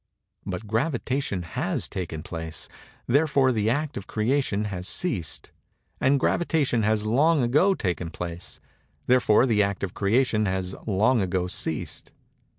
[0.47, 2.67] But gravitation has taken place;
[3.05, 5.51] therefore the act of Creation has ceased:
[5.99, 8.59] and gravitation has long ago taken place;
[9.05, 12.11] therefore the act of Creation has long ago ceased.